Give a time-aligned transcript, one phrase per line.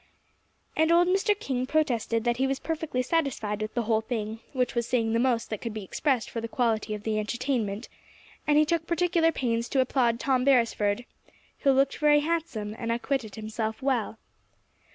[0.75, 1.39] And old Mr.
[1.39, 5.19] King protested that he was perfectly satisfied with the whole thing, which was saying the
[5.19, 7.87] most that could be expressed for the quality of the entertainment;
[8.47, 11.05] and he took particular pains to applaud Tom Beresford,
[11.59, 14.17] who looked very handsome, and acquitted himself well.